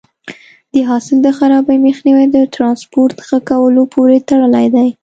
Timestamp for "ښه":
3.27-3.37